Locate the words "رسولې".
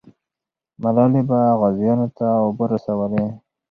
2.71-3.25